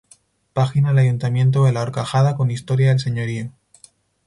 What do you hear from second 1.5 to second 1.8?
de